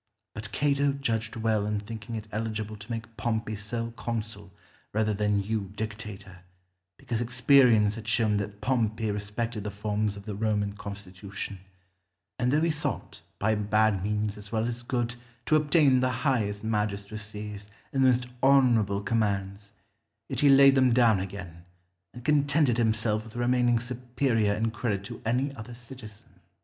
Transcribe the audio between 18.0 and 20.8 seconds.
the most honourable commands, yet he laid